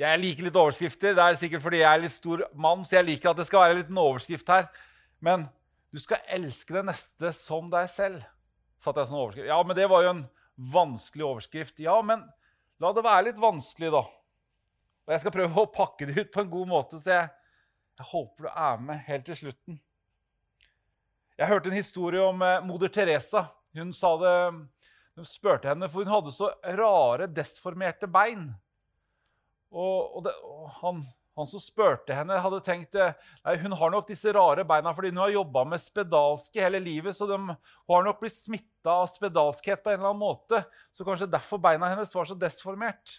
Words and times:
Jeg 0.00 0.18
liker 0.18 0.48
litt 0.48 0.56
overskrifter. 0.58 1.14
Det 1.14 1.22
er 1.22 1.36
sikkert 1.38 1.62
fordi 1.62 1.82
jeg 1.84 1.90
er 1.90 2.02
litt 2.02 2.14
stor 2.16 2.42
mann, 2.58 2.82
så 2.86 2.98
jeg 2.98 3.06
liker 3.12 3.30
at 3.30 3.38
det 3.38 3.46
skal 3.46 3.62
være 3.62 3.76
en 3.76 3.82
liten 3.82 4.00
overskrift 4.02 4.48
her. 4.50 4.66
Men 5.22 5.46
du 5.94 6.00
skal 6.02 6.24
elske 6.34 6.74
det 6.74 6.82
neste 6.88 7.30
som 7.38 7.68
deg 7.70 7.86
selv. 7.92 8.24
Satt 8.82 8.98
jeg 8.98 9.10
som 9.10 9.20
overskrift. 9.20 9.46
Ja, 9.46 9.60
men 9.62 9.78
det 9.78 9.86
var 9.92 10.02
jo 10.02 10.10
en 10.16 10.24
vanskelig 10.74 11.26
overskrift. 11.28 11.78
Ja, 11.82 12.00
men 12.02 12.26
la 12.82 12.90
det 12.92 13.06
være 13.06 13.28
litt 13.28 13.38
vanskelig, 13.40 13.92
da. 13.94 14.02
Og 15.04 15.14
jeg 15.14 15.22
skal 15.22 15.34
prøve 15.36 15.62
å 15.62 15.70
pakke 15.70 16.08
det 16.08 16.18
ut 16.18 16.34
på 16.34 16.42
en 16.42 16.50
god 16.50 16.70
måte, 16.70 16.98
så 16.98 17.12
jeg, 17.12 17.30
jeg 18.00 18.08
håper 18.10 18.48
du 18.48 18.50
er 18.50 18.84
med 18.88 19.02
helt 19.06 19.26
til 19.28 19.38
slutten. 19.44 19.78
Jeg 21.38 21.50
hørte 21.50 21.70
en 21.70 21.78
historie 21.78 22.22
om 22.22 22.42
eh, 22.46 22.62
moder 22.66 22.90
Teresa. 22.94 23.46
Hun 23.74 23.90
sa 23.94 24.14
det, 24.18 24.34
spurte 25.26 25.70
henne, 25.70 25.86
for 25.90 26.02
hun 26.02 26.12
hadde 26.12 26.34
så 26.34 26.50
rare, 26.78 27.30
desformerte 27.30 28.10
bein. 28.10 28.48
Og, 29.74 30.16
og, 30.16 30.22
det, 30.22 30.32
og 30.46 30.70
han, 30.78 31.00
han, 31.34 31.48
som 31.50 31.62
spurte 31.62 32.14
henne, 32.14 32.38
hadde 32.38 32.60
tenkt 32.62 32.94
eh, 32.94 33.16
nei, 33.42 33.56
hun 33.64 33.74
har 33.80 33.90
nok 33.90 34.06
disse 34.06 34.30
rare 34.34 34.62
beina 34.68 34.92
fordi 34.94 35.10
hun 35.10 35.22
har 35.24 35.34
jobba 35.34 35.64
med 35.66 35.82
spedalske 35.82 36.62
hele 36.62 36.78
livet. 36.82 37.16
Så 37.18 37.26
de, 37.30 37.38
hun 37.42 37.96
har 37.96 38.06
nok 38.06 38.20
blitt 38.22 38.36
smitta 38.38 39.00
av 39.00 39.08
spedalskhet 39.10 39.82
på 39.82 39.90
en 39.90 39.98
eller 39.98 40.12
annen 40.12 40.22
måte. 40.22 40.62
Så 40.94 41.06
kanskje 41.06 41.30
derfor 41.32 41.62
beina 41.62 41.90
hennes 41.90 42.14
var 42.14 42.30
så 42.30 42.38
desformert. 42.38 43.18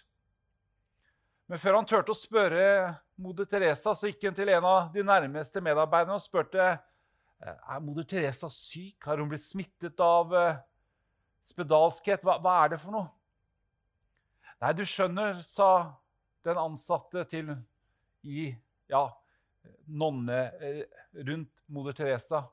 Men 1.46 1.60
før 1.62 1.78
han 1.78 1.86
turte 1.86 2.10
å 2.10 2.18
spørre 2.18 2.64
moder 3.22 3.46
Teresa, 3.50 3.92
så 3.94 4.08
gikk 4.08 4.24
han 4.26 4.38
til 4.38 4.50
en 4.50 4.64
av 4.66 4.88
de 4.94 5.04
nærmeste 5.06 5.62
medarbeiderne 5.62 6.16
og 6.16 6.24
spurte 6.24 6.64
«Eh, 6.64 7.52
er 7.52 7.84
moder 7.84 8.08
Teresa 8.08 8.48
syk. 8.50 8.96
Har 9.04 9.20
hun 9.20 9.28
blitt 9.30 9.44
smittet 9.44 10.00
av 10.02 10.32
eh, 10.34 10.58
spedalskhet? 11.52 12.24
Hva, 12.24 12.40
hva 12.40 12.56
er 12.64 12.74
det 12.74 12.80
for 12.80 12.96
noe? 12.96 13.12
Nei, 14.56 14.72
du 14.72 14.82
skjønner, 14.88 15.38
sa 15.44 15.68
den 16.46 16.60
ansatte 16.60 17.24
til 17.30 17.52
i 18.26 18.50
ja, 18.90 19.06
nonne 19.86 20.38
eh, 20.62 20.84
rundt 21.26 21.64
moder 21.72 21.96
Teresa. 21.96 22.44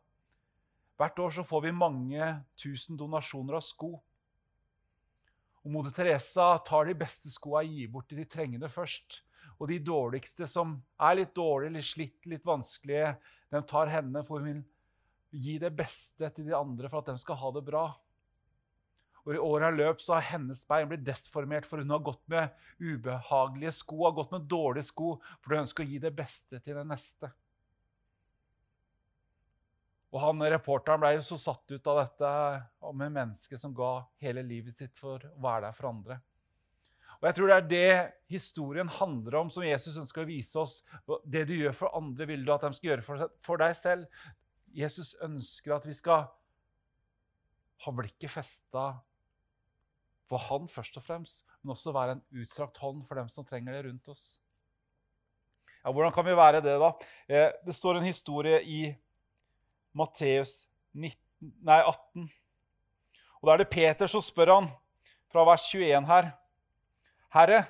Hvert 0.99 1.19
år 1.19 1.35
så 1.37 1.45
får 1.45 1.67
vi 1.67 1.75
mange 1.75 2.25
tusen 2.59 2.97
donasjoner 2.97 3.57
av 3.57 3.65
sko. 3.65 3.95
Og 5.63 5.71
Moder 5.71 5.93
Teresa 5.95 6.57
tar 6.65 6.89
de 6.89 6.95
beste 6.97 7.31
skoa 7.31 7.63
og 7.63 7.71
gir 7.71 7.89
bort 7.91 8.09
til 8.11 8.19
de 8.19 8.27
trengende 8.29 8.69
først. 8.71 9.21
Og 9.61 9.69
de 9.71 9.79
dårligste, 9.79 10.47
som 10.49 10.75
er 10.99 11.17
litt 11.21 11.33
dårlige, 11.35 11.73
litt 11.77 11.87
slitt, 11.87 12.19
litt 12.29 12.45
vanskelige, 12.45 13.13
de 13.53 13.61
tar 13.69 13.91
henne 13.93 14.23
for 14.27 14.43
hun 14.43 14.49
vil 14.49 14.63
gi 15.43 15.57
det 15.61 15.71
beste 15.73 16.29
til 16.35 16.49
de 16.49 16.55
andre 16.57 16.89
for 16.91 17.01
at 17.01 17.13
de 17.13 17.21
skal 17.21 17.39
ha 17.39 17.51
det 17.55 17.63
bra. 17.65 17.87
Og 19.23 19.35
I 19.35 19.39
åra 19.39 19.69
løp 19.71 20.01
så 20.03 20.17
har 20.17 20.25
hennes 20.33 20.65
bein 20.67 20.89
blitt 20.89 21.05
desformert, 21.07 21.67
for 21.67 21.79
hun 21.79 21.93
har 21.93 22.03
gått 22.03 22.23
med 22.31 22.51
ubehagelige 22.79 23.71
sko, 23.77 24.01
har 24.03 24.17
gått 24.17 24.33
med 24.35 24.49
dårlige 24.51 24.89
sko, 24.89 25.15
for 25.39 25.55
hun 25.55 25.63
ønsker 25.63 25.85
å 25.85 25.91
gi 25.93 26.01
det 26.03 26.11
beste 26.17 26.59
til 26.59 26.75
den 26.75 26.91
neste. 26.91 27.31
Og 30.13 30.19
han, 30.21 30.43
Reporteren 30.53 31.01
ble 31.01 31.15
jo 31.15 31.23
så 31.25 31.39
satt 31.41 31.71
ut 31.71 31.87
av 31.89 32.03
dette 32.03 32.33
om 32.85 33.01
en 33.01 33.15
menneske 33.15 33.57
som 33.57 33.73
ga 33.73 33.95
hele 34.21 34.43
livet 34.45 34.75
sitt 34.77 34.93
for 34.99 35.23
å 35.25 35.41
være 35.41 35.69
der 35.69 35.79
for 35.79 35.89
andre. 35.89 36.19
Og 37.17 37.29
Jeg 37.29 37.37
tror 37.37 37.49
det 37.49 37.55
er 37.55 37.71
det 37.71 38.13
historien 38.35 38.91
handler 38.91 39.39
om, 39.39 39.49
som 39.49 39.63
Jesus 39.63 39.95
ønsker 39.97 40.25
å 40.25 40.27
vise 40.27 40.59
oss. 40.59 40.75
Det 41.23 41.45
du 41.47 41.55
gjør 41.55 41.77
for 41.79 41.95
andre, 41.95 42.27
vil 42.27 42.43
du 42.43 42.51
at 42.51 42.65
de 42.67 42.75
skal 42.75 42.91
gjøre 42.91 43.29
for 43.47 43.63
deg 43.63 43.77
selv. 43.79 44.27
Jesus 44.75 45.13
ønsker 45.23 45.77
at 45.77 45.87
vi 45.87 45.95
skal 45.95 46.27
ha 47.85 47.93
blikket 47.95 48.31
festa 48.31 48.89
på 50.29 50.39
han 50.39 50.67
først 50.67 50.97
og 50.97 51.03
fremst, 51.03 51.43
men 51.61 51.73
også 51.75 51.93
være 51.95 52.17
en 52.17 52.23
utstrakt 52.41 52.77
hånd 52.81 53.03
for 53.07 53.19
dem 53.19 53.29
som 53.29 53.45
trenger 53.45 53.75
det 53.75 53.85
rundt 53.87 54.07
oss. 54.11 54.23
Ja, 55.83 55.91
Hvordan 55.91 56.13
kan 56.15 56.25
vi 56.25 56.35
være 56.35 56.61
det, 56.63 56.77
da? 56.79 56.91
Eh, 57.27 57.49
det 57.65 57.75
står 57.75 57.99
en 57.99 58.07
historie 58.07 58.61
i 58.63 58.95
Matteus 59.93 60.67
18. 60.95 62.31
Og 63.41 63.47
Da 63.47 63.53
er 63.53 63.57
det 63.57 63.69
Peter 63.69 64.07
som 64.07 64.21
spør 64.23 64.53
han 64.55 64.69
fra 65.31 65.43
vers 65.43 65.65
21 65.67 66.07
her. 66.07 66.31
Herre 67.33 67.65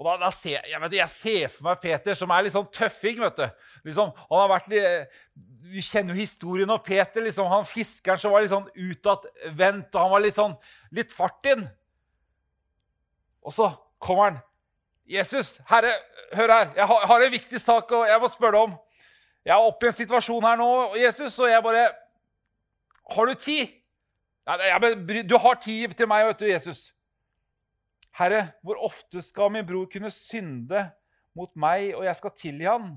og 0.00 0.06
da, 0.06 0.14
da 0.16 0.30
ser, 0.32 0.62
jeg, 0.64 0.80
vet, 0.80 0.94
jeg, 0.96 1.12
ser 1.12 1.50
for 1.52 1.66
meg 1.66 1.80
Peter 1.82 2.16
som 2.16 2.30
er 2.32 2.46
litt 2.46 2.54
sånn 2.54 2.68
tøffing. 2.72 3.18
vet 3.20 3.36
du. 3.36 3.66
Liksom, 3.84 4.12
han 4.16 4.38
har 4.40 4.48
vært 4.48 4.70
litt, 4.72 5.16
Vi 5.70 5.82
kjenner 5.84 6.16
jo 6.16 6.22
historien 6.22 6.70
om 6.72 6.80
Peter. 6.80 7.20
Liksom, 7.20 7.50
han 7.52 7.66
Fiskeren 7.68 8.18
som 8.18 8.32
var 8.32 8.40
litt 8.40 8.54
sånn 8.54 8.70
utadvendt, 8.72 9.98
han 10.00 10.08
var 10.08 10.22
litt 10.24 10.38
sånn 10.38 10.54
litt 10.96 11.12
fart 11.12 11.44
inn. 11.52 11.66
Og 13.44 13.52
så 13.52 13.68
kommer 14.00 14.30
han. 14.30 14.38
'Jesus, 15.10 15.50
Herre, 15.68 15.90
hør 16.32 16.52
her. 16.54 16.72
Jeg 16.76 16.86
har, 16.86 17.06
har 17.10 17.22
en 17.24 17.32
viktig 17.32 17.60
sak 17.60 17.92
og 17.92 18.06
jeg 18.06 18.20
må 18.22 18.30
spørre 18.30 18.56
deg 18.56 18.68
om.' 18.68 18.78
'Jeg 19.44 19.52
er 19.56 19.66
oppe 19.66 19.86
i 19.86 19.90
en 19.90 19.96
situasjon 19.96 20.46
her 20.46 20.56
nå, 20.60 20.70
Jesus, 21.00 21.38
og 21.38 21.50
jeg 21.50 21.62
bare 21.62 21.88
Har 23.10 23.26
du 23.26 23.34
tid?' 23.34 23.68
Ja, 24.46 24.56
jeg, 24.56 25.28
'Du 25.28 25.36
har 25.38 25.60
tid 25.60 25.92
til 25.92 26.08
meg, 26.08 26.26
vet 26.26 26.40
du, 26.40 26.46
Jesus.' 26.46 26.88
Herre, 28.18 28.50
hvor 28.66 28.80
ofte 28.82 29.22
skal 29.22 29.52
min 29.54 29.66
bror 29.66 29.86
kunne 29.90 30.10
synde 30.12 30.88
mot 31.36 31.52
meg, 31.54 31.92
og 31.94 32.04
jeg 32.04 32.18
skal 32.18 32.34
tilgi 32.38 32.66
han? 32.66 32.94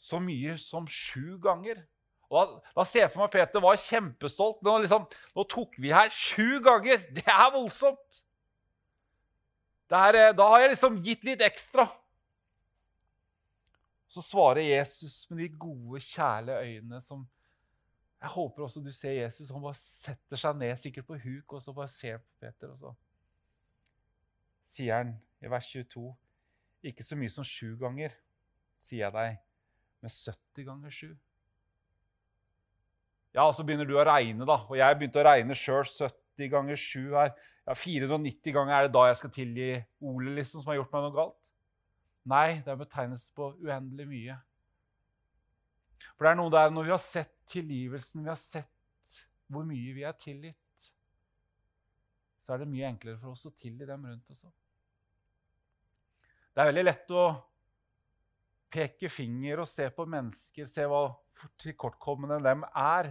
Så 0.00 0.20
mye 0.20 0.56
som 0.60 0.88
sju 0.90 1.36
ganger. 1.42 1.84
Og 2.28 2.38
da, 2.40 2.72
da 2.80 2.84
ser 2.88 3.04
jeg 3.04 3.12
for 3.12 3.24
meg 3.24 3.32
Peter 3.32 3.62
var 3.62 3.80
kjempestolt. 3.80 4.62
Nå, 4.64 4.78
liksom, 4.84 5.04
nå 5.36 5.44
tok 5.50 5.76
vi 5.80 5.92
her 5.94 6.10
sju 6.12 6.60
ganger! 6.64 7.04
Det 7.16 7.26
er 7.28 7.50
voldsomt! 7.54 8.20
Er, 9.94 10.16
eh, 10.18 10.32
da 10.34 10.48
har 10.50 10.64
jeg 10.64 10.72
liksom 10.72 10.96
gitt 11.04 11.22
litt 11.26 11.42
ekstra. 11.44 11.84
Så 14.10 14.24
svarer 14.24 14.64
Jesus 14.64 15.24
med 15.30 15.44
de 15.44 15.48
gode, 15.58 16.00
kjærlige 16.02 16.56
øynene 16.64 17.00
som 17.02 17.24
Jeg 18.24 18.32
håper 18.32 18.64
også 18.64 18.80
du 18.80 18.90
ser 18.94 19.12
Jesus. 19.18 19.50
Han 19.52 19.62
bare 19.62 19.76
setter 19.76 20.40
seg 20.40 20.56
ned, 20.56 20.72
sikkert 20.80 21.06
på 21.06 21.18
huk, 21.20 21.52
og 21.52 21.62
så 21.62 21.74
bare 21.76 21.92
ser 21.92 22.22
Peter. 22.40 22.70
og 22.72 22.78
så 22.78 22.94
sier 24.74 24.98
han 24.98 25.14
i 25.44 25.50
vers 25.50 25.68
22. 25.70 26.08
Ikke 26.90 27.06
så 27.06 27.16
mye 27.18 27.32
som 27.32 27.46
sju 27.46 27.74
ganger, 27.80 28.12
sier 28.82 29.06
jeg 29.06 29.14
deg, 29.14 29.38
men 30.04 30.12
70 30.12 30.66
ganger 30.68 30.94
sju. 30.94 31.14
Ja, 33.34 33.48
så 33.50 33.64
begynner 33.66 33.88
du 33.88 33.96
å 33.98 34.06
regne, 34.06 34.46
da. 34.46 34.60
Og 34.68 34.76
jeg 34.78 34.98
begynte 34.98 35.22
å 35.22 35.26
regne 35.26 35.56
sjøl. 35.58 35.82
70 35.88 36.50
ganger 36.52 36.78
7 36.78 37.14
her. 37.16 37.32
Ja, 37.64 37.74
490 37.78 38.54
ganger 38.54 38.76
er 38.76 38.86
det 38.86 38.94
da 38.94 39.06
jeg 39.08 39.18
skal 39.18 39.32
tilgi 39.34 39.70
Ole, 40.04 40.34
liksom, 40.36 40.62
som 40.62 40.70
har 40.70 40.78
gjort 40.78 40.92
meg 40.94 41.06
noe 41.06 41.16
galt? 41.16 41.38
Nei, 42.30 42.48
det 42.64 42.72
er 42.72 42.80
betegnelse 42.80 43.32
på 43.36 43.50
uendelig 43.64 44.06
mye. 44.08 44.36
For 46.14 46.26
det 46.26 46.30
er 46.30 46.38
noe 46.38 46.52
der 46.52 46.70
når 46.72 46.86
vi 46.86 46.94
har 46.94 47.02
sett 47.02 47.32
tilgivelsen, 47.50 48.22
vi 48.22 48.30
har 48.30 48.40
sett 48.40 49.18
hvor 49.52 49.66
mye 49.68 49.96
vi 49.96 50.04
er 50.06 50.14
tilgitt, 50.20 50.90
så 52.40 52.54
er 52.54 52.62
det 52.62 52.70
mye 52.70 52.90
enklere 52.92 53.18
for 53.20 53.34
oss 53.34 53.48
å 53.48 53.52
tilgi 53.56 53.88
dem 53.88 54.06
rundt 54.06 54.30
oss 54.30 54.44
òg. 54.46 54.52
Det 56.54 56.62
er 56.62 56.70
veldig 56.70 56.84
lett 56.86 57.08
å 57.10 57.24
peke 58.74 59.08
finger 59.10 59.62
og 59.62 59.66
se 59.66 59.88
på 59.94 60.04
mennesker, 60.06 60.68
se 60.70 60.84
hva 60.86 61.08
tilkortkommende 61.62 62.38
dem 62.44 62.62
er. 62.70 63.10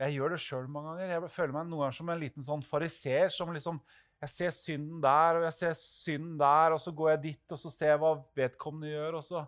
Jeg 0.00 0.16
gjør 0.16 0.34
det 0.34 0.40
sjøl 0.42 0.70
mange 0.72 0.94
ganger. 0.94 1.12
Jeg 1.12 1.32
føler 1.34 1.52
meg 1.54 1.68
noen 1.68 1.84
ganger 1.84 1.98
som 1.98 2.12
en 2.12 2.22
liten 2.22 2.46
sånn 2.46 2.64
fariser. 2.64 3.28
som 3.28 3.52
liksom, 3.52 3.82
Jeg 4.24 4.32
ser 4.32 4.50
synden 4.56 5.02
der, 5.04 5.36
og 5.36 5.44
jeg 5.44 5.56
ser 5.58 5.74
synden 5.76 6.38
der, 6.40 6.72
og 6.72 6.80
så 6.80 6.92
går 6.96 7.10
jeg 7.10 7.22
dit 7.26 7.52
og 7.52 7.60
så 7.60 7.70
ser 7.70 7.92
jeg 7.92 8.00
hva 8.00 8.14
vedkommende 8.40 8.88
gjør. 8.88 9.18
Og 9.20 9.24
så, 9.28 9.44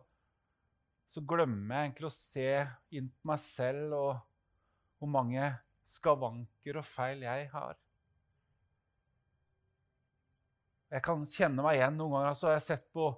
så 1.09 1.25
glemmer 1.25 1.73
jeg 1.73 1.89
egentlig 1.89 2.11
å 2.11 2.17
se 2.19 2.51
inn 3.01 3.09
på 3.09 3.33
meg 3.33 3.41
selv 3.41 3.97
og 3.97 4.13
hvor 5.01 5.13
mange 5.13 5.55
skavanker 5.89 6.83
og 6.83 6.89
feil 6.89 7.25
jeg 7.25 7.49
har. 7.55 7.81
Jeg 10.93 11.03
kan 11.03 11.25
kjenne 11.27 11.65
meg 11.65 11.81
igjen. 11.81 11.97
Noen 11.99 12.15
ganger 12.19 12.37
så 12.39 12.51
har 12.51 12.59
jeg 12.59 12.67
sett 12.69 12.85
på 12.95 13.11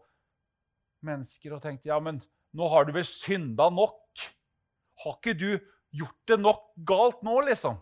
mennesker 1.06 1.55
og 1.55 1.62
tenkt 1.62 1.87
ja, 1.87 1.99
men 2.03 2.20
nå 2.56 2.69
har 2.73 2.88
du 2.88 2.94
vel 2.97 3.06
synda 3.06 3.69
nok? 3.70 4.25
Har 5.05 5.19
ikke 5.19 5.37
du 5.38 5.50
gjort 5.94 6.31
det 6.31 6.41
nok 6.41 6.65
galt 6.88 7.20
nå, 7.26 7.37
liksom? 7.47 7.76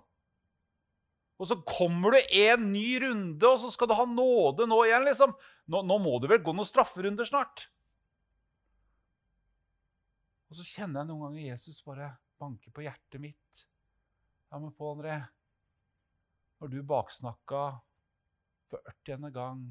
Og 1.37 1.49
så 1.51 1.59
kommer 1.69 2.17
du 2.17 2.37
en 2.41 2.71
ny 2.73 2.97
runde, 3.03 3.45
og 3.45 3.59
så 3.61 3.71
skal 3.73 3.91
du 3.91 3.97
ha 3.99 4.07
nåde 4.09 4.67
nå 4.69 4.79
igjen. 4.87 5.05
liksom. 5.05 5.35
Nå, 5.69 5.83
nå 5.85 5.99
må 6.01 6.17
det 6.23 6.31
vel 6.33 6.43
gå 6.45 6.55
noen 6.57 6.69
strafferunder 6.69 7.29
snart? 7.29 7.67
Og 10.49 10.57
så 10.59 10.65
kjenner 10.65 11.03
jeg 11.03 11.11
noen 11.11 11.27
ganger 11.27 11.51
Jesus 11.51 11.83
bare 11.85 12.15
banke 12.41 12.73
på 12.73 12.85
hjertet 12.87 13.21
mitt. 13.21 13.67
Ja, 14.49 14.61
men 14.61 14.73
Pål 14.77 14.95
André, 14.95 15.17
når 16.63 16.73
du 16.73 16.79
baksnakka 16.87 17.63
for 18.71 18.83
80. 19.07 19.31
gang, 19.35 19.63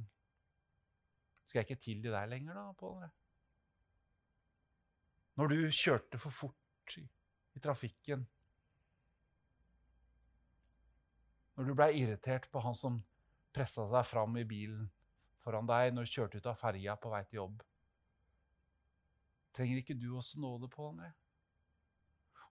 skal 1.45 1.62
jeg 1.62 1.69
ikke 1.69 1.83
tilgi 1.83 2.12
deg 2.13 2.30
lenger, 2.31 2.57
da, 2.57 2.74
Pål 2.80 3.03
Når 5.36 5.51
du 5.51 5.57
kjørte 5.71 6.19
for 6.21 6.31
fort 6.31 6.97
i 7.56 7.59
trafikken, 7.63 8.25
når 11.56 11.68
du 11.68 11.75
blei 11.75 11.92
irritert 12.01 12.50
på 12.51 12.59
han 12.59 12.75
som 12.75 13.00
pressa 13.56 13.86
deg 13.88 14.07
fram 14.07 14.36
i 14.38 14.47
bilen 14.47 14.89
foran 15.45 15.68
deg 15.69 15.94
når 15.94 16.07
du 16.07 16.12
kjørte 16.12 16.42
ut 16.42 16.50
av 16.50 16.57
ferja 16.59 16.97
på 17.00 17.12
vei 17.13 17.21
til 17.27 17.39
jobb. 17.39 17.62
Trenger 19.56 19.80
ikke 19.80 19.95
du 19.95 20.09
også 20.18 20.42
nåde 20.42 20.68
Pål 20.71 20.89
André? 20.95 21.12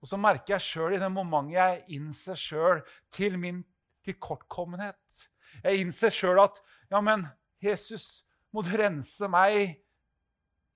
Og 0.00 0.08
så 0.08 0.19
merker 0.20 0.55
jeg 0.55 0.64
sjøl 0.64 0.96
i 0.96 1.00
det 1.00 1.11
momentet 1.12 1.56
jeg 1.56 1.99
innser 1.99 2.38
sjøl 2.38 2.82
til 3.12 3.38
min 3.41 3.62
tilkortkommenhet 4.05 5.20
Jeg 5.62 5.85
innser 5.85 6.12
sjøl 6.15 6.41
at 6.43 6.61
ja, 6.91 7.01
men 7.01 7.27
Jesus, 7.62 8.25
må 8.53 8.62
du 8.62 8.73
rense 8.77 9.29
meg 9.31 9.79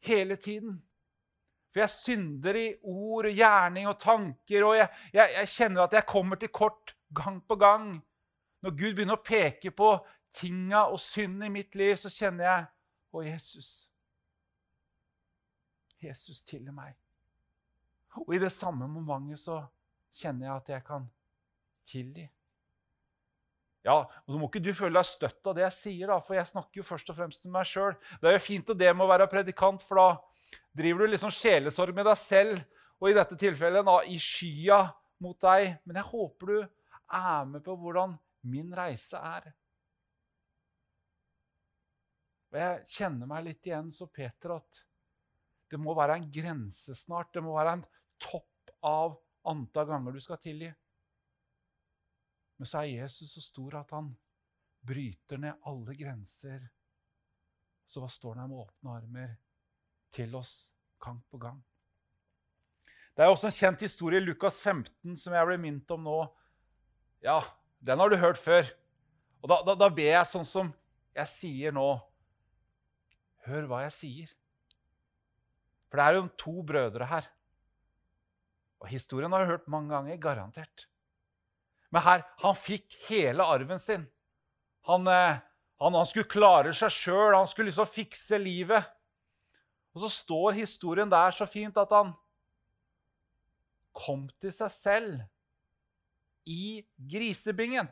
hele 0.04 0.36
tiden? 0.36 0.78
For 1.72 1.82
jeg 1.84 1.92
synder 1.92 2.56
i 2.56 2.68
ord, 2.82 3.28
og 3.28 3.34
gjerning 3.34 3.88
og 3.90 3.98
tanker, 4.00 4.64
og 4.64 4.76
jeg, 4.78 4.88
jeg, 5.12 5.34
jeg 5.36 5.50
kjenner 5.52 5.84
at 5.84 5.98
jeg 5.98 6.08
kommer 6.08 6.40
til 6.40 6.48
kort 6.48 6.94
gang 7.14 7.42
på 7.44 7.58
gang. 7.60 7.90
Når 8.64 8.70
Gud 8.70 8.94
begynner 8.96 9.18
å 9.18 9.24
peke 9.24 9.70
på 9.70 9.92
tinga 10.34 10.86
og 10.88 11.00
synden 11.00 11.46
i 11.46 11.52
mitt 11.60 11.76
liv, 11.78 11.94
så 11.96 12.10
kjenner 12.12 12.48
jeg 12.48 12.66
Å, 13.08 13.22
Jesus. 13.24 13.68
Jesus 15.96 16.42
tilgi 16.44 16.72
meg. 16.76 16.92
Og 18.20 18.34
i 18.36 18.40
det 18.42 18.50
samme 18.52 18.84
momentet 18.90 19.40
så 19.40 19.62
kjenner 20.12 20.48
jeg 20.48 20.54
at 20.56 20.68
jeg 20.74 20.84
kan 20.84 21.06
tilgi. 21.88 22.26
Ja, 23.88 24.02
og 24.04 24.28
så 24.28 24.36
må 24.36 24.50
ikke 24.50 24.60
du 24.60 24.74
føle 24.76 24.98
deg 24.98 25.08
støtt 25.08 25.48
av 25.48 25.54
det 25.56 25.62
jeg 25.64 25.76
sier, 25.78 26.10
da, 26.10 26.18
for 26.20 26.36
jeg 26.36 26.50
snakker 26.50 26.82
jo 26.82 26.84
først 26.84 27.08
og 27.08 27.16
fremst 27.16 27.40
til 27.44 27.52
meg 27.54 27.68
sjøl. 27.68 27.94
Det 28.20 28.28
er 28.28 28.36
jo 28.36 28.44
fint 28.44 28.72
det 28.76 28.90
med 28.92 29.06
å 29.06 29.10
være 29.14 29.28
predikant, 29.32 29.84
for 29.86 30.00
da 30.00 30.08
driver 30.76 31.06
du 31.06 31.14
liksom 31.14 31.32
sjelesorg 31.32 31.96
med 31.96 32.04
deg 32.10 32.18
selv, 32.20 32.58
og 32.98 33.08
i 33.08 33.16
dette 33.16 33.38
tilfellet 33.40 33.86
da, 33.88 34.00
i 34.04 34.18
skya 34.20 34.82
mot 35.24 35.38
deg. 35.40 35.78
Men 35.88 36.00
jeg 36.02 36.10
håper 36.10 36.52
du 36.52 36.58
er 36.58 37.48
med 37.48 37.64
på 37.64 37.78
hvordan 37.80 38.18
min 38.52 38.74
reise 38.76 39.16
er. 39.16 39.48
Og 42.48 42.58
Jeg 42.58 42.84
kjenner 42.96 43.28
meg 43.30 43.46
litt 43.46 43.66
igjen 43.68 43.88
så 43.92 44.08
Peter 44.12 44.56
at 44.56 44.82
det 45.68 45.80
må 45.80 45.94
være 45.96 46.16
en 46.18 46.28
grense 46.32 46.96
snart. 46.96 47.32
Det 47.32 47.44
må 47.44 47.56
være 47.56 47.78
en 47.78 47.86
topp 48.20 48.72
av 48.88 49.18
antall 49.48 49.88
ganger 49.88 50.16
du 50.16 50.20
skal 50.24 50.40
tilgi. 50.44 50.70
Men 52.58 52.66
så 52.66 52.82
er 52.82 53.04
Jesus 53.04 53.32
så 53.36 53.42
stor 53.42 53.78
at 53.80 53.92
han 53.94 54.10
bryter 54.86 55.40
ned 55.40 55.66
alle 55.68 55.94
grenser. 55.98 56.64
Så 57.88 58.02
hva 58.02 58.10
står 58.12 58.36
han 58.36 58.44
her 58.44 58.50
med 58.50 58.64
åpne 58.64 58.96
armer 58.98 59.36
til 60.14 60.34
oss 60.36 60.52
gang 61.02 61.20
på 61.30 61.40
gang? 61.40 61.60
Det 63.14 63.24
er 63.24 63.32
også 63.32 63.48
en 63.48 63.56
kjent 63.56 63.80
historie 63.82 64.20
i 64.20 64.26
Lukas 64.26 64.60
15 64.62 65.16
som 65.18 65.34
jeg 65.34 65.48
ble 65.48 65.56
minnet 65.58 65.94
om 65.94 66.04
nå. 66.06 66.18
Ja, 67.24 67.40
den 67.82 67.98
har 67.98 68.10
du 68.10 68.18
hørt 68.18 68.38
før. 68.38 68.68
Og 69.42 69.50
da, 69.50 69.62
da, 69.66 69.74
da 69.78 69.88
ber 69.90 70.12
jeg 70.12 70.30
sånn 70.30 70.46
som 70.46 70.70
jeg 71.16 71.30
sier 71.32 71.74
nå. 71.74 71.88
Hør 73.48 73.66
hva 73.70 73.82
jeg 73.86 73.96
sier. 73.96 74.36
For 75.88 75.98
det 75.98 76.06
er 76.06 76.18
jo 76.18 76.28
to 76.38 76.54
brødre 76.68 77.08
her. 77.10 77.26
Og 78.82 78.90
historien 78.92 79.32
har 79.34 79.42
jeg 79.42 79.54
hørt 79.54 79.70
mange 79.72 79.90
ganger, 79.94 80.20
garantert. 80.22 80.86
Men 81.94 82.04
her, 82.04 82.24
han 82.42 82.56
fikk 82.58 82.98
hele 83.08 83.44
arven 83.44 83.80
sin. 83.80 84.06
Han, 84.88 85.08
eh, 85.08 85.40
han, 85.80 85.96
han 85.96 86.08
skulle 86.08 86.28
klare 86.28 86.74
seg 86.76 86.92
sjøl, 86.92 87.36
han 87.36 87.48
skulle 87.48 87.70
liksom 87.70 87.88
fikse 87.90 88.40
livet. 88.40 88.88
Og 89.96 90.04
så 90.04 90.12
står 90.12 90.58
historien 90.58 91.10
der 91.10 91.34
så 91.34 91.48
fint 91.48 91.76
at 91.80 91.92
han 91.94 92.12
kom 93.96 94.28
til 94.40 94.52
seg 94.54 94.72
selv 94.74 95.22
i 96.48 96.84
grisebingen. 97.10 97.88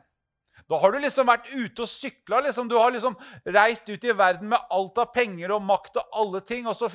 Da 0.67 0.79
har 0.81 0.91
du 0.91 0.99
liksom 1.03 1.29
vært 1.29 1.49
ute 1.51 1.83
og 1.85 1.89
sykla. 1.91 2.41
Liksom. 2.47 2.69
Du 2.69 2.77
har 2.79 2.91
liksom 2.93 3.17
reist 3.45 3.89
ut 3.89 4.03
i 4.03 4.15
verden 4.15 4.49
med 4.51 4.73
alt 4.73 4.97
av 5.01 5.11
penger 5.13 5.53
og 5.55 5.65
makt 5.67 5.99
og 6.01 6.17
alle 6.23 6.41
ting, 6.41 6.65
og 6.67 6.75
så 6.79 6.89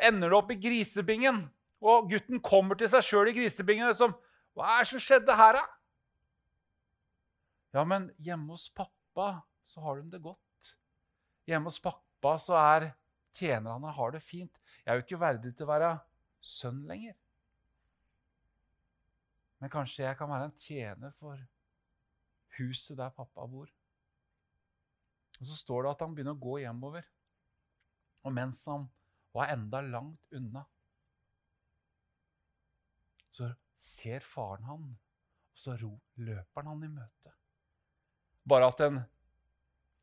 ender 0.00 0.30
du 0.30 0.38
opp 0.38 0.52
i 0.54 0.60
grisebingen. 0.60 1.42
Og 1.80 2.10
gutten 2.12 2.40
kommer 2.44 2.78
til 2.78 2.90
seg 2.92 3.04
sjøl 3.04 3.32
i 3.32 3.36
grisebingen. 3.36 3.90
Liksom, 3.90 4.14
Hva 4.56 4.76
er 4.76 4.84
det 4.84 4.92
som 4.92 5.02
skjedde 5.02 5.36
her, 5.36 5.58
da? 5.58 5.66
Ja, 7.74 7.84
men 7.86 8.10
hjemme 8.18 8.56
hos 8.56 8.68
pappa 8.74 9.42
så 9.64 9.82
har 9.84 10.00
de 10.00 10.10
det 10.10 10.22
godt. 10.22 10.70
Hjemme 11.46 11.70
hos 11.70 11.80
pappa 11.82 12.34
så 12.42 12.58
er 12.58 12.90
tjenerne 13.36 13.92
har 13.94 14.14
det 14.14 14.22
fint. 14.24 14.52
Jeg 14.84 14.92
er 14.92 14.98
jo 14.98 15.06
ikke 15.06 15.20
verdig 15.22 15.54
til 15.54 15.68
å 15.68 15.70
være 15.70 15.90
sønn 16.42 16.82
lenger. 16.88 17.14
Men 19.60 19.72
kanskje 19.72 20.06
jeg 20.06 20.16
kan 20.18 20.30
være 20.32 20.48
en 20.48 20.58
tjener 20.58 21.14
for 21.20 21.40
huset 22.58 22.98
der 22.98 23.12
pappa 23.14 23.46
bor. 23.46 23.68
Og 25.40 25.46
Så 25.46 25.56
står 25.56 25.82
det 25.82 25.90
at 25.94 26.02
han 26.04 26.14
begynner 26.16 26.36
å 26.36 26.42
gå 26.42 26.58
hjemover. 26.64 27.06
Og 28.24 28.34
mens 28.36 28.64
han 28.68 28.88
var 29.32 29.52
enda 29.54 29.80
langt 29.80 30.34
unna, 30.36 30.64
så 33.30 33.46
ser 33.80 34.26
faren 34.26 34.66
han, 34.66 34.88
og 35.54 35.62
så 35.62 35.76
løper 35.78 36.60
han 36.60 36.72
han 36.74 36.84
i 36.84 36.90
møte. 36.92 37.32
Bare 38.50 38.68
at 38.72 38.82
en, 38.82 39.00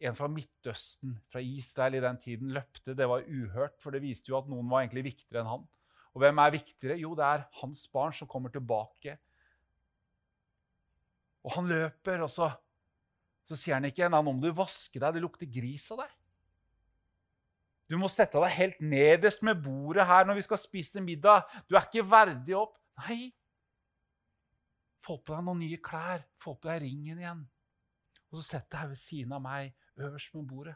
en 0.08 0.18
fra 0.18 0.30
Midtøsten, 0.32 1.18
fra 1.32 1.44
Israel 1.44 2.00
i 2.00 2.04
den 2.04 2.20
tiden, 2.24 2.52
løpte, 2.56 2.96
det 2.96 3.08
var 3.10 3.28
uhørt, 3.28 3.76
for 3.84 3.92
det 3.92 4.04
viste 4.06 4.32
jo 4.32 4.40
at 4.40 4.48
noen 4.50 4.70
var 4.72 4.86
egentlig 4.86 5.10
viktigere 5.12 5.44
enn 5.44 5.54
han. 5.58 5.66
Og 6.16 6.24
hvem 6.24 6.40
er 6.42 6.54
viktigere? 6.56 7.00
Jo, 7.02 7.12
det 7.18 7.26
er 7.28 7.48
hans 7.60 7.84
barn 7.94 8.16
som 8.16 8.30
kommer 8.30 8.54
tilbake 8.54 9.18
og 11.48 11.54
han 11.56 11.70
løper, 11.72 12.24
og 12.26 12.32
så, 12.32 12.50
så 13.48 13.56
sier 13.56 13.78
han 13.78 13.88
ikke 13.88 14.10
Nei, 14.12 14.20
nå 14.20 14.34
må 14.36 14.44
du 14.44 14.52
vaske 14.56 15.00
deg, 15.00 15.16
det 15.16 15.24
lukter 15.24 15.48
gris 15.48 15.86
av 15.96 16.04
deg. 16.04 16.16
Du 17.88 17.96
må 17.96 18.10
sette 18.12 18.42
deg 18.44 18.52
helt 18.52 18.82
nederst 18.84 19.46
med 19.48 19.62
bordet 19.64 20.04
her 20.10 20.28
når 20.28 20.42
vi 20.42 20.48
skal 20.50 20.60
spise 20.60 21.00
middag. 21.00 21.48
Du 21.72 21.78
er 21.78 21.86
ikke 21.88 22.04
verdig 22.04 22.58
opp. 22.60 22.76
Nei. 23.00 23.30
Få 25.08 25.16
på 25.22 25.32
deg 25.32 25.46
noen 25.48 25.62
nye 25.64 25.80
klær. 25.80 26.26
Få 26.44 26.58
på 26.58 26.68
deg 26.68 26.82
ringen 26.84 27.22
igjen. 27.24 27.46
Og 28.38 28.44
så 28.44 28.52
setter 28.52 28.78
her 28.78 28.92
ved 28.92 29.00
siden 29.02 29.32
av 29.34 29.42
meg, 29.42 29.72
øverst 29.98 30.34
ved 30.36 30.44
bordet. 30.46 30.76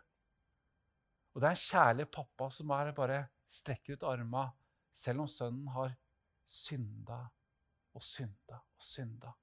Og 1.33 1.41
det 1.41 1.47
er 1.47 1.53
en 1.53 1.61
kjærlig 1.61 2.07
pappa 2.09 2.47
som 2.49 2.71
bare, 2.73 3.25
strekker 3.47 3.93
ut 3.93 4.03
arma, 4.07 4.47
selv 4.95 5.21
om 5.21 5.27
sønnen 5.27 5.67
har 5.67 5.93
synda 6.47 7.19
og 7.93 8.03
synda 8.03 8.57
og 8.57 8.83
synda. 8.83 9.33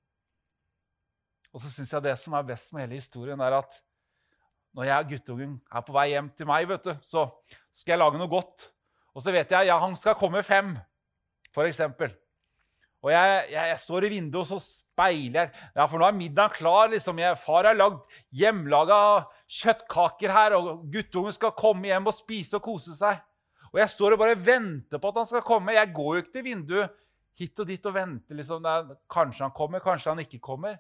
Og 1.52 1.62
så 1.62 1.70
syns 1.70 1.92
jeg 1.92 2.02
det 2.02 2.16
som 2.18 2.34
er 2.34 2.48
best 2.48 2.72
med 2.72 2.82
hele 2.82 2.98
historien, 2.98 3.40
er 3.40 3.60
at 3.60 3.78
når 4.74 4.88
jeg 4.88 5.04
og 5.04 5.10
guttungen 5.12 5.54
er 5.70 5.84
på 5.86 5.94
vei 5.94 6.08
hjem 6.08 6.30
til 6.36 6.48
meg, 6.48 6.68
vet 6.68 6.84
du, 6.84 6.94
så 7.02 7.28
skal 7.72 7.94
jeg 7.94 8.02
lage 8.02 8.18
noe 8.18 8.28
godt. 8.32 8.66
Og 9.14 9.22
så 9.22 9.32
vet 9.32 9.50
jeg 9.50 9.70
ja, 9.70 9.78
han 9.78 9.96
skal 9.96 10.18
komme 10.18 10.42
fem, 10.42 10.74
f.eks. 11.54 11.80
Og 13.04 13.12
jeg, 13.12 13.34
jeg, 13.52 13.70
jeg, 13.70 13.80
står 13.84 14.06
i 14.06 14.12
vinduet, 14.16 14.40
og 14.42 14.48
så 14.50 14.58
speiler 14.64 15.44
jeg. 15.44 15.66
Ja, 15.76 15.86
for 15.86 16.00
nå 16.00 16.06
er 16.08 16.16
middagen 16.16 16.56
klar. 16.56 16.88
liksom. 16.90 17.20
Jeg, 17.22 17.38
far 17.44 17.68
har 17.68 17.78
lagd 17.78 18.00
hjemmelaga 18.34 19.00
kjøttkaker 19.60 20.34
her, 20.34 20.56
og 20.58 20.86
guttungen 20.92 21.34
skal 21.36 21.54
komme 21.58 21.90
hjem 21.90 22.10
og 22.10 22.16
spise 22.16 22.58
og 22.58 22.64
kose 22.66 22.96
seg. 22.98 23.20
Og 23.70 23.78
jeg 23.82 23.92
står 23.92 24.16
og 24.16 24.22
bare 24.24 24.38
venter 24.40 24.98
på 24.98 25.12
at 25.12 25.20
han 25.20 25.28
skal 25.30 25.46
komme. 25.46 25.76
Jeg 25.76 25.92
går 25.94 26.10
jo 26.16 26.24
ikke 26.24 26.34
til 26.38 26.46
vinduet 26.48 26.98
hit 27.38 27.60
og 27.62 27.68
dit 27.70 27.86
og 27.86 27.94
venter. 27.94 28.34
liksom. 28.34 28.66
Kanskje 29.10 29.44
han 29.46 29.54
kommer, 29.54 29.84
kanskje 29.84 30.12
han 30.12 30.22
ikke 30.24 30.42
kommer. 30.42 30.78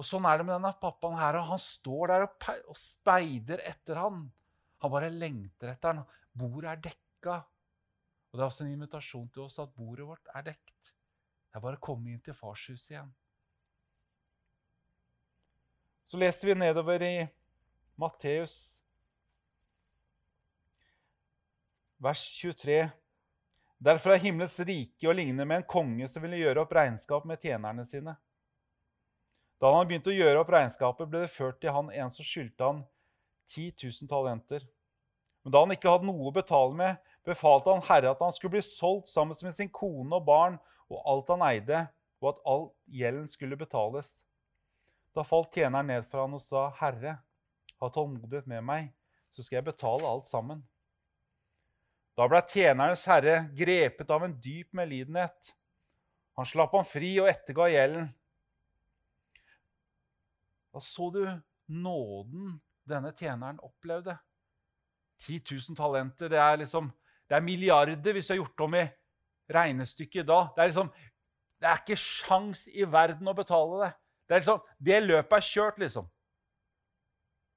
Og 0.00 0.06
Sånn 0.06 0.24
er 0.24 0.40
det 0.40 0.46
med 0.48 0.56
denne 0.56 0.72
pappaen 0.80 1.18
her. 1.20 1.36
og 1.36 1.50
Han 1.52 1.60
står 1.60 2.14
der 2.14 2.24
og, 2.24 2.46
og 2.72 2.78
speider 2.78 3.60
etter 3.68 4.00
han. 4.00 4.22
Han 4.80 4.92
bare 4.94 5.10
lengter 5.12 5.74
etter 5.74 5.92
han. 5.92 6.06
Bordet 6.32 6.70
er 6.72 6.84
dekka. 6.88 7.36
Og 8.30 8.38
Det 8.38 8.44
er 8.44 8.46
også 8.46 8.64
en 8.64 8.72
invitasjon 8.72 9.28
til 9.34 9.44
oss 9.44 9.58
at 9.60 9.74
bordet 9.76 10.06
vårt 10.08 10.32
er 10.32 10.46
dekt. 10.46 10.94
Det 11.50 11.58
er 11.58 11.64
bare 11.64 11.78
å 11.80 11.82
komme 11.82 12.12
inn 12.12 12.22
til 12.22 12.36
farshuset 12.38 12.94
igjen. 12.94 13.10
Så 16.06 16.18
leser 16.18 16.50
vi 16.50 16.58
nedover 16.58 17.02
i 17.06 17.14
Matteus 17.98 18.54
vers 22.00 22.22
23. 22.38 22.88
Derfor 23.80 24.14
er 24.14 24.22
himmelens 24.22 24.56
rike 24.62 25.08
å 25.08 25.14
ligne 25.16 25.44
med 25.44 25.60
en 25.60 25.68
konge 25.68 26.08
som 26.10 26.22
ville 26.24 26.40
gjøre 26.40 26.64
opp 26.64 26.72
regnskap 26.76 27.26
med 27.28 27.42
tjenerne 27.42 27.84
sine. 27.88 28.16
Da 29.60 29.70
han 29.74 29.88
begynte 29.88 30.12
å 30.12 30.16
gjøre 30.16 30.40
opp 30.40 30.50
regnskapet, 30.54 31.08
ble 31.08 31.24
det 31.26 31.34
ført 31.34 31.60
til 31.60 31.74
han 31.76 31.90
en 31.92 32.12
som 32.14 32.24
skyldte 32.26 32.64
han 32.64 32.82
10 33.52 33.74
000 33.84 34.08
talenter. 34.08 34.64
Men 35.44 35.54
da 35.54 35.64
han 35.64 35.74
ikke 35.74 35.92
hadde 35.92 36.08
noe 36.08 36.28
å 36.28 36.34
betale 36.34 36.76
med, 36.76 37.00
befalte 37.26 37.72
han 37.72 37.84
Herre 37.84 38.14
at 38.14 38.22
han 38.24 38.32
skulle 38.32 38.56
bli 38.56 38.64
solgt 38.64 39.12
sammen 39.12 39.36
med 39.44 39.56
sin 39.56 39.68
kone 39.72 40.16
og 40.16 40.26
barn 40.28 40.56
og 40.90 41.02
alt 41.08 41.30
han 41.34 41.44
eide, 41.46 41.84
og 42.20 42.32
at 42.32 42.42
all 42.48 42.66
gjelden 42.90 43.28
skulle 43.30 43.58
betales. 43.58 44.12
Da 45.14 45.24
falt 45.26 45.54
tjeneren 45.54 45.88
ned 45.90 46.06
for 46.10 46.24
han 46.24 46.36
og 46.36 46.42
sa, 46.42 46.68
'Herre, 46.70 47.18
ha 47.80 47.88
tålmodighet 47.88 48.46
med 48.46 48.62
meg, 48.62 48.92
så 49.32 49.42
skal 49.42 49.60
jeg 49.60 49.70
betale 49.72 50.06
alt 50.06 50.26
sammen.' 50.26 50.62
Da 52.16 52.26
ble 52.28 52.42
tjenerens 52.44 53.04
herre 53.08 53.48
grepet 53.56 54.10
av 54.10 54.24
en 54.24 54.34
dyp 54.44 54.74
medlidenhet. 54.76 55.54
Han 56.36 56.44
slapp 56.44 56.74
ham 56.76 56.84
fri 56.84 57.14
og 57.22 57.30
etterga 57.30 57.68
gjelden. 57.70 58.10
Da 60.74 60.82
så 60.84 61.08
du 61.14 61.22
nåden 61.70 62.60
denne 62.84 63.14
tjeneren 63.16 63.60
opplevde. 63.62 64.18
10 65.20 65.40
000 65.50 65.76
talenter, 65.76 66.28
det 66.28 66.38
er 66.38 66.56
liksom 66.56 66.90
det 67.28 67.36
er 67.36 67.44
milliarder 67.46 68.12
hvis 68.12 68.26
du 68.26 68.32
har 68.32 68.40
gjort 68.40 68.64
om 68.66 68.74
i 68.74 68.86
regnestykket 69.52 70.28
da. 70.28 70.40
Det 70.54 70.62
er, 70.62 70.72
liksom, 70.72 70.90
det 71.60 71.68
er 71.70 71.82
ikke 71.82 72.00
sjans 72.00 72.64
i 72.70 72.86
verden 72.88 73.30
å 73.30 73.36
betale 73.36 73.84
det. 73.84 73.90
Det, 74.24 74.34
er 74.34 74.42
liksom, 74.42 74.64
det 74.90 75.02
løpet 75.04 75.36
er 75.36 75.46
kjørt, 75.50 75.80
liksom. 75.82 76.08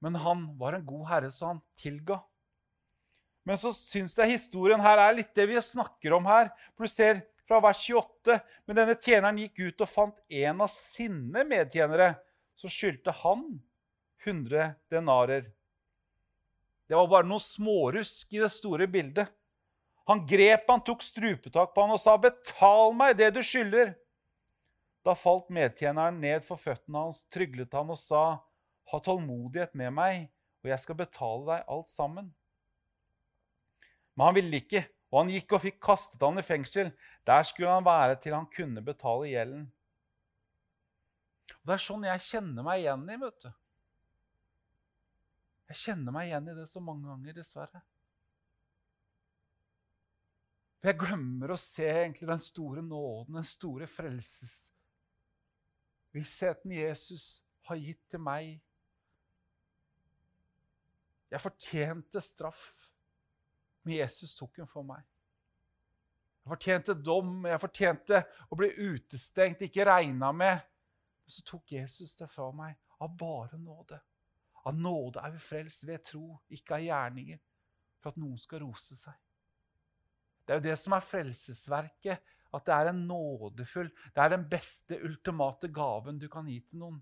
Men 0.04 0.18
han 0.20 0.46
var 0.60 0.76
en 0.76 0.86
god 0.86 1.04
herre, 1.08 1.30
så 1.32 1.52
han 1.52 1.62
tilga. 1.80 2.18
Men 3.44 3.60
så 3.60 3.72
syns 3.76 4.16
jeg 4.18 4.34
historien 4.34 4.80
her 4.80 5.00
er 5.00 5.16
litt 5.16 5.32
det 5.36 5.46
vi 5.50 5.60
snakker 5.60 6.16
om 6.16 6.26
her. 6.28 6.50
For 6.74 6.84
du 6.84 6.92
ser 6.92 7.22
fra 7.48 7.60
vers 7.64 7.80
28. 7.84 8.38
Men 8.64 8.78
denne 8.80 8.96
tjeneren 8.98 9.40
gikk 9.40 9.60
ut 9.68 9.84
og 9.84 9.90
fant 9.90 10.18
en 10.44 10.64
av 10.64 10.72
sine 10.72 11.44
medtjenere. 11.48 12.14
Så 12.56 12.70
skyldte 12.72 13.12
han 13.22 13.46
100 14.24 14.74
denarer. 14.92 15.50
Det 16.88 16.96
var 16.96 17.08
bare 17.10 17.28
noe 17.28 17.42
smårusk 17.42 18.32
i 18.36 18.40
det 18.42 18.50
store 18.52 18.88
bildet. 18.90 19.32
Han 20.10 20.26
grep 20.28 20.68
han, 20.68 20.82
tok 20.84 21.02
strupetak 21.02 21.72
på 21.74 21.84
han 21.84 21.94
og 21.94 22.00
sa, 22.00 22.16
'Betal 22.20 22.92
meg 22.96 23.16
det 23.16 23.30
du 23.34 23.42
skylder.' 23.42 23.94
Da 25.04 25.14
falt 25.16 25.50
medtjeneren 25.52 26.20
ned 26.20 26.44
for 26.44 26.60
føttene 26.60 27.06
hans, 27.06 27.24
tryglet 27.32 27.72
han 27.72 27.92
og 27.92 27.98
sa, 28.00 28.40
'Ha 28.90 29.00
tålmodighet 29.00 29.74
med 29.74 29.92
meg, 29.96 30.28
og 30.64 30.70
jeg 30.70 30.80
skal 30.80 31.00
betale 31.00 31.46
deg 31.48 31.64
alt 31.68 31.88
sammen.' 31.88 32.34
Men 34.14 34.26
han 34.26 34.36
ville 34.36 34.60
ikke, 34.60 34.84
og 35.10 35.22
han 35.22 35.32
gikk 35.32 35.52
og 35.56 35.62
fikk 35.62 35.80
kastet 35.82 36.22
han 36.22 36.38
i 36.38 36.42
fengsel. 36.42 36.92
Der 37.26 37.42
skulle 37.46 37.70
han 37.70 37.86
være 37.86 38.16
til 38.22 38.34
han 38.34 38.46
kunne 38.50 38.82
betale 38.82 39.30
gjelden. 39.30 39.66
Og 41.50 41.66
Det 41.66 41.74
er 41.74 41.82
sånn 41.82 42.06
jeg 42.06 42.26
kjenner 42.28 42.66
meg 42.66 42.82
igjen 42.82 43.08
i. 43.10 43.16
vet 43.16 43.44
du. 43.44 43.50
Jeg 45.72 45.80
kjenner 45.80 46.12
meg 46.12 46.28
igjen 46.28 46.48
i 46.50 46.56
det 46.58 46.68
så 46.68 46.80
mange 46.80 47.08
ganger, 47.08 47.36
dessverre. 47.38 47.82
For 50.84 50.92
jeg 50.92 51.00
glemmer 51.00 51.48
å 51.48 51.56
se 51.56 51.86
egentlig 51.88 52.26
den 52.28 52.42
store 52.44 52.82
nåden, 52.84 53.38
den 53.38 53.46
store 53.48 53.86
frelsesvissheten 53.88 56.74
Jesus 56.76 57.40
har 57.64 57.80
gitt 57.80 58.04
til 58.12 58.20
meg. 58.20 58.60
Jeg 61.32 61.40
fortjente 61.40 62.20
straff, 62.20 62.92
men 63.80 63.96
Jesus 63.96 64.36
tok 64.36 64.60
den 64.60 64.68
for 64.68 64.84
meg. 64.84 65.00
Jeg 66.42 66.52
fortjente 66.52 66.92
dom, 67.00 67.48
jeg 67.48 67.64
fortjente 67.64 68.20
å 68.52 68.54
bli 68.60 68.68
utestengt, 68.76 69.64
ikke 69.64 69.88
regna 69.88 70.36
med. 70.36 70.60
Men 71.24 71.32
så 71.32 71.40
tok 71.48 71.64
Jesus 71.78 72.12
det 72.20 72.28
fra 72.28 72.52
meg 72.52 72.76
av 73.00 73.08
bare 73.24 73.56
nåde. 73.56 74.04
Av 74.68 74.76
nåde 74.76 75.16
er 75.24 75.32
vi 75.32 75.40
frelst 75.48 75.88
ved 75.88 76.04
tro, 76.12 76.36
ikke 76.52 76.76
av 76.76 76.84
gjerninger, 76.90 77.40
for 78.04 78.12
at 78.12 78.20
noen 78.20 78.36
skal 78.36 78.68
rose 78.68 78.92
seg. 79.00 79.16
Det 80.44 80.52
er 80.52 80.60
jo 80.60 80.66
det 80.68 80.76
som 80.80 80.96
er 80.96 81.04
frelsesverket. 81.04 82.32
At 82.54 82.66
det 82.68 82.74
er 82.74 82.88
en 82.92 83.00
nådefull 83.08 83.88
Det 84.14 84.20
er 84.22 84.28
den 84.30 84.44
beste, 84.50 85.00
ultimate 85.02 85.68
gaven 85.74 86.20
du 86.22 86.28
kan 86.30 86.46
gi 86.46 86.60
til 86.60 86.78
noen. 86.84 87.00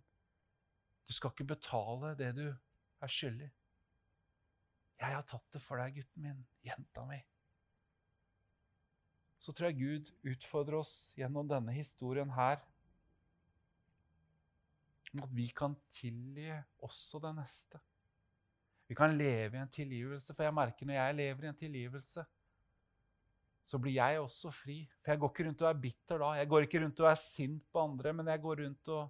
Du 1.05 1.13
skal 1.13 1.35
ikke 1.35 1.51
betale 1.51 2.15
det 2.17 2.31
du 2.39 2.47
er 2.49 3.11
skyldig. 3.11 3.51
Jeg 5.03 5.17
har 5.17 5.27
tatt 5.27 5.45
det 5.53 5.61
for 5.61 5.83
deg, 5.83 5.99
gutten 5.99 6.25
min, 6.25 6.43
jenta 6.65 7.05
mi. 7.09 7.19
Så 9.43 9.51
tror 9.53 9.73
jeg 9.73 9.81
Gud 9.81 10.13
utfordrer 10.31 10.79
oss 10.79 10.95
gjennom 11.19 11.49
denne 11.51 11.75
historien 11.75 12.31
her 12.37 12.61
om 15.13 15.25
at 15.27 15.33
vi 15.35 15.49
kan 15.53 15.75
tilgi 15.93 16.53
også 16.87 17.19
det 17.27 17.33
neste. 17.37 17.81
Vi 18.89 18.97
kan 18.97 19.17
leve 19.19 19.59
i 19.59 19.61
en 19.61 19.73
tilgivelse, 19.73 20.35
for 20.35 20.47
jeg 20.47 20.55
merker 20.55 20.89
når 20.89 20.95
jeg 20.95 21.19
lever 21.19 21.45
i 21.45 21.51
en 21.51 21.59
tilgivelse, 21.59 22.25
så 23.65 23.79
blir 23.79 23.95
jeg 23.97 24.21
også 24.21 24.51
fri. 24.55 24.83
For 25.03 25.13
jeg 25.13 25.21
går 25.23 25.33
ikke 25.33 25.47
rundt 25.49 25.63
og 25.63 25.69
er 25.69 25.83
bitter 25.83 26.23
da. 26.23 26.31
Jeg 26.39 26.49
går 26.51 26.67
ikke 26.67 26.83
rundt 26.83 27.01
og 27.01 27.11
er 27.11 27.21
sint 27.21 27.65
på 27.73 27.83
andre, 27.83 28.13
men 28.13 28.31
jeg 28.33 28.43
går 28.43 28.65
rundt 28.65 28.89
og 28.89 29.05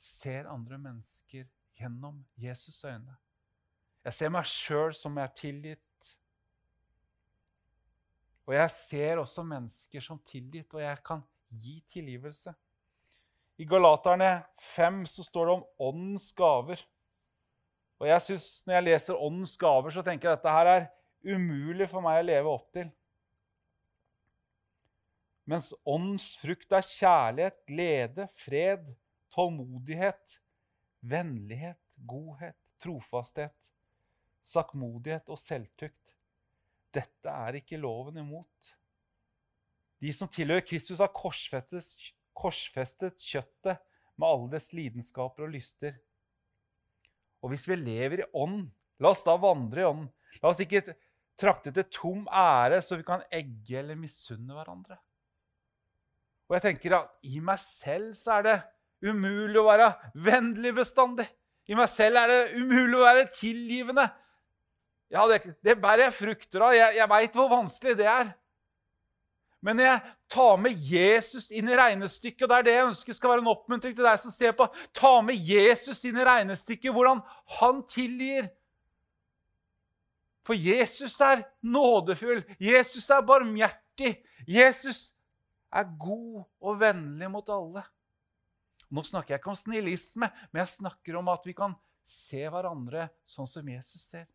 ser 0.00 0.48
andre 0.48 0.78
mennesker 0.78 1.44
gjennom 1.76 2.22
Jesus' 2.40 2.84
øyne. 2.86 3.16
Jeg 4.04 4.16
ser 4.16 4.32
meg 4.32 4.48
sjøl 4.48 4.94
som 4.96 5.18
jeg 5.18 5.28
er 5.28 5.36
tilgitt. 5.36 6.14
Og 8.48 8.54
jeg 8.56 8.70
ser 8.74 9.20
også 9.20 9.44
mennesker 9.46 10.02
som 10.02 10.18
tilgitt, 10.26 10.72
og 10.74 10.82
jeg 10.82 11.02
kan 11.06 11.20
gi 11.50 11.76
tilgivelse. 11.92 12.54
I 13.60 13.66
Galaterne 13.68 14.42
5 14.74 15.04
så 15.06 15.22
står 15.22 15.46
det 15.46 15.54
om 15.54 15.66
åndens 15.90 16.30
gaver. 16.32 16.80
Og 18.00 18.08
jeg 18.08 18.22
synes, 18.22 18.66
Når 18.66 18.74
jeg 18.74 18.82
leser 18.84 19.14
åndens 19.14 19.56
gaver, 19.56 19.90
så 19.90 20.02
tenker 20.02 20.28
jeg 20.28 20.32
at 20.32 20.42
dette 20.42 20.52
her 20.56 20.66
er 20.66 20.86
umulig 21.34 21.88
for 21.90 22.00
meg 22.00 22.22
å 22.22 22.26
leve 22.26 22.48
opp 22.48 22.72
til. 22.72 22.88
Mens 25.50 25.72
åndens 25.88 26.36
frukt 26.38 26.70
er 26.76 26.86
kjærlighet, 26.86 27.56
glede, 27.66 28.28
fred, 28.38 28.84
tålmodighet, 29.34 30.36
vennlighet, 31.00 31.80
godhet, 32.06 32.58
trofasthet, 32.82 33.56
sakkmodighet 34.46 35.26
og 35.30 35.40
selvtukt. 35.40 36.14
Dette 36.94 37.34
er 37.34 37.58
ikke 37.58 37.80
loven 37.80 38.22
imot. 38.22 38.70
De 40.00 40.12
som 40.16 40.30
tilhører 40.32 40.64
Kristus, 40.64 41.02
har 41.02 41.10
korsfestet, 41.14 41.90
korsfestet 42.36 43.20
kjøttet 43.20 43.82
med 44.16 44.28
alle 44.28 44.48
dets 44.54 44.70
lidenskaper 44.76 45.48
og 45.48 45.54
lyster. 45.54 45.98
Og 47.42 47.52
hvis 47.52 47.66
vi 47.68 47.76
lever 47.80 48.22
i 48.22 48.30
ånd, 48.36 48.68
la 49.00 49.12
oss 49.12 49.26
da 49.26 49.36
vandre 49.40 49.82
i 49.82 49.90
ånd. 49.90 50.08
La 50.40 50.52
oss 50.52 50.62
ikke 50.62 50.94
trakte 51.40 51.72
til 51.74 51.86
tom 51.92 52.26
ære 52.28 52.82
så 52.84 52.98
vi 53.00 53.06
kan 53.06 53.24
egge 53.34 53.80
eller 53.80 53.98
misunne 53.98 54.54
hverandre. 54.56 55.00
Og 56.50 56.56
jeg 56.56 56.64
tenker 56.64 56.96
at 56.98 57.10
i 57.22 57.38
meg 57.38 57.60
selv 57.62 58.10
så 58.18 58.40
er 58.40 58.46
det 58.48 58.56
umulig 59.06 59.60
å 59.60 59.68
være 59.68 59.92
vennlig 60.18 60.72
bestandig. 60.80 61.28
I 61.70 61.76
meg 61.78 61.86
selv 61.92 62.18
er 62.18 62.32
det 62.32 62.58
umulig 62.58 62.98
å 62.98 63.04
være 63.06 63.28
tilgivende. 63.36 64.08
Ja, 65.10 65.28
Det, 65.30 65.54
det 65.62 65.78
bærer 65.78 66.08
jeg 66.08 66.18
frukter 66.18 66.66
av. 66.66 66.74
Jeg, 66.74 66.96
jeg 66.98 67.10
veit 67.14 67.38
hvor 67.38 67.52
vanskelig 67.52 67.94
det 67.98 68.08
er. 68.10 68.32
Men 69.62 69.76
når 69.76 69.86
jeg 69.86 70.12
tar 70.32 70.56
med 70.56 70.84
Jesus 70.90 71.50
inn 71.52 71.68
i 71.68 71.76
regnestykket, 71.76 72.42
og 72.42 72.50
det 72.50 72.56
er 72.56 72.66
det 72.66 72.74
jeg 72.74 72.88
ønsker 72.88 73.16
skal 73.16 73.34
være 73.34 73.44
en 73.44 73.52
oppmuntring 73.52 73.94
til 73.94 74.06
deg 74.06 74.22
som 74.22 74.32
ser 74.34 74.54
på, 74.56 74.66
ta 74.96 75.12
med 75.22 75.36
Jesus 75.36 76.00
inn 76.08 76.18
i 76.18 76.26
regnestykket, 76.26 76.90
hvordan 76.96 77.20
han 77.60 77.82
tilgir. 77.86 78.48
For 80.48 80.56
Jesus 80.56 81.14
er 81.22 81.44
nådefull. 81.62 82.42
Jesus 82.58 83.06
er 83.12 83.22
barmhjertig. 83.22 84.16
Jesus 84.48 85.10
er 85.70 85.94
god 86.00 86.42
og 86.60 86.80
vennlig 86.80 87.30
mot 87.30 87.48
alle. 87.54 87.84
Nå 88.90 89.04
snakker 89.06 89.34
jeg 89.34 89.42
ikke 89.42 89.52
om 89.52 89.58
snillisme, 89.58 90.30
men 90.50 90.62
jeg 90.64 90.74
snakker 90.74 91.18
om 91.20 91.30
at 91.30 91.46
vi 91.46 91.54
kan 91.56 91.76
se 92.10 92.42
hverandre 92.50 93.06
sånn 93.28 93.48
som 93.48 93.68
Jesus 93.70 94.02
ser. 94.10 94.26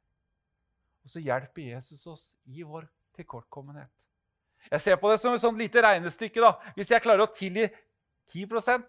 Og 1.04 1.12
så 1.12 1.22
hjelper 1.22 1.76
Jesus 1.76 2.06
oss 2.10 2.24
i 2.48 2.64
vår 2.64 2.88
tilkortkommenhet. 3.18 3.92
Jeg 4.72 4.82
ser 4.82 4.98
på 4.98 5.12
det 5.12 5.20
som 5.22 5.36
et 5.36 5.44
sånt 5.44 5.60
lite 5.60 5.84
regnestykke. 5.84 6.42
da. 6.42 6.56
Hvis 6.78 6.90
jeg 6.90 7.04
klarer 7.04 7.28
å 7.28 7.34
tilgi 7.34 7.68
10% 8.34 8.88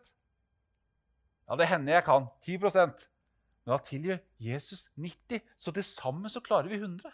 Ja, 1.47 1.55
det 1.55 1.69
hender 1.69 1.99
jeg 1.99 2.05
kan. 2.07 2.31
10% 2.43 3.05
Men 3.67 3.75
da 3.75 3.79
tilgir 3.83 4.23
Jesus 4.39 4.87
90 4.97 5.43
så 5.59 5.73
til 5.75 5.85
sammen 5.85 6.31
så 6.31 6.41
klarer 6.41 6.71
vi 6.71 6.79
100 6.79 7.11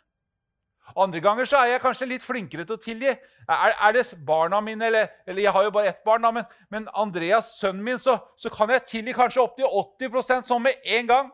andre 0.97 1.21
ganger 1.21 1.47
så 1.49 1.61
er 1.62 1.73
jeg 1.73 1.83
kanskje 1.83 2.09
litt 2.11 2.25
flinkere 2.25 2.65
til 2.67 2.77
å 2.77 2.83
tilgi. 2.83 3.12
Er, 3.47 3.75
er 3.75 3.95
det 3.97 4.05
barna 4.27 4.61
mine, 4.65 4.87
eller, 4.91 5.09
eller, 5.27 5.43
jeg 5.45 5.55
har 5.55 5.67
jo 5.67 5.75
bare 5.75 5.93
ett 5.93 6.03
barn, 6.05 6.25
da, 6.25 6.33
men, 6.35 6.45
men 6.75 6.89
Andreas, 6.99 7.55
sønnen 7.61 7.85
min, 7.87 8.01
så, 8.03 8.19
så, 8.37 8.51
kan 8.53 8.71
jeg 8.75 8.85
tilgi 8.91 9.15
kanskje 9.17 9.45
opptil 9.45 9.69
80% 9.69 10.51
sånn 10.51 10.65
med 10.67 10.89
en 10.99 11.11
gang. 11.11 11.33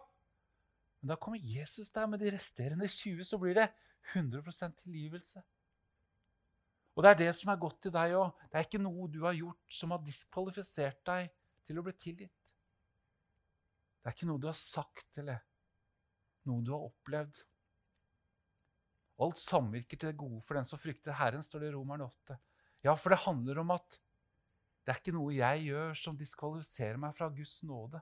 Men 1.01 1.15
da 1.15 1.19
kommer 1.21 1.41
Jesus 1.41 1.91
der 1.95 2.09
med 2.11 2.23
de 2.23 2.33
resterende 2.35 2.89
20, 2.91 3.25
så 3.25 3.39
blir 3.41 3.57
det 3.59 3.69
100% 4.15 4.79
tilgivelse. 4.83 5.43
Og 6.99 7.05
det 7.05 7.11
er 7.11 7.19
det 7.21 7.35
som 7.39 7.53
er 7.53 7.61
godt 7.63 7.83
til 7.87 7.95
deg 7.95 8.17
òg. 8.19 8.33
Det 8.51 8.59
er 8.59 8.65
ikke 8.67 8.83
noe 8.83 9.07
du 9.13 9.21
har 9.23 9.37
gjort 9.37 9.75
som 9.75 9.93
har 9.95 10.03
diskvalifisert 10.03 10.99
deg 11.07 11.29
til 11.69 11.79
å 11.79 11.85
bli 11.87 11.95
tilgitt. 11.95 12.35
Det 14.03 14.11
er 14.11 14.17
ikke 14.17 14.29
noe 14.31 14.43
du 14.43 14.49
har 14.49 14.59
sagt 14.59 15.21
eller 15.21 15.45
noe 16.49 16.65
du 16.67 16.73
har 16.75 16.89
opplevd. 16.89 17.39
Alt 19.19 19.41
samvirker 19.41 19.99
til 19.99 20.13
det 20.13 20.19
gode 20.19 20.41
for 20.47 20.59
den 20.59 20.67
som 20.69 20.79
frykter 20.79 21.17
Herren, 21.19 21.43
står 21.43 21.65
det 21.65 21.73
i 21.73 21.75
Romeren 21.75 22.05
8. 22.07 22.37
Ja, 22.85 22.95
for 22.95 23.11
det 23.11 23.25
handler 23.25 23.59
om 23.65 23.73
at 23.75 23.99
det 24.87 24.95
er 24.95 25.01
ikke 25.03 25.17
noe 25.17 25.35
jeg 25.35 25.65
gjør 25.67 25.99
som 26.01 26.17
diskvalifiserer 26.17 27.01
meg 27.03 27.17
fra 27.19 27.27
Guds 27.35 27.59
nåde. 27.67 28.01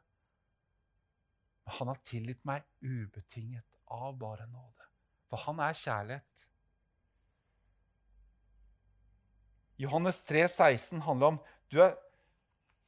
Men 1.66 1.74
han 1.80 1.90
har 1.90 2.02
tilgitt 2.06 2.44
meg 2.46 2.66
ubetinget 2.84 3.80
av 3.90 4.12
bare 4.20 4.46
nåde. 4.46 4.84
For 5.26 5.42
han 5.48 5.62
er 5.64 5.80
kjærlighet. 5.80 6.44
Johannes 9.82 10.20
3, 10.28 10.44
16 10.46 11.02
handler 11.04 11.34
om 11.34 11.40
du 11.72 11.80
er, 11.82 11.96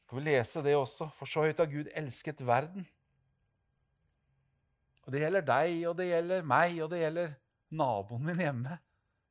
Skal 0.06 0.18
vi 0.20 0.24
lese 0.24 0.62
det 0.64 0.76
også? 0.76 1.10
For 1.18 1.28
så 1.28 1.42
høyt 1.44 1.58
har 1.60 1.68
Gud 1.68 1.90
elsket 1.92 2.38
verden. 2.46 2.86
Og 5.04 5.12
Det 5.12 5.20
gjelder 5.20 5.44
deg, 5.44 5.74
og 5.88 5.98
det 5.98 6.06
gjelder 6.08 6.46
meg, 6.48 6.78
og 6.84 6.90
det 6.92 7.02
gjelder 7.02 7.34
naboen 7.70 8.24
min 8.24 8.40
hjemme. 8.40 8.78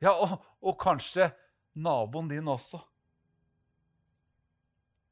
Ja, 0.03 0.13
og, 0.13 0.37
og 0.61 0.77
kanskje 0.81 1.31
naboen 1.77 2.29
din 2.29 2.47
også. 2.51 2.79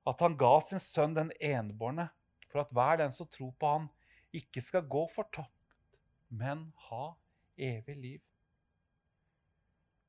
At 0.06 0.22
han 0.22 0.38
ga 0.38 0.54
sin 0.62 0.82
sønn 0.82 1.16
den 1.18 1.32
enbårne, 1.42 2.08
for 2.52 2.62
at 2.62 2.74
hver 2.74 3.02
den 3.02 3.14
som 3.16 3.30
tror 3.32 3.54
på 3.60 3.72
han, 3.72 3.90
ikke 4.36 4.62
skal 4.62 4.86
gå 4.88 5.06
fortapt, 5.16 5.76
men 6.30 6.68
ha 6.90 7.16
evig 7.58 7.96
liv. 7.98 8.22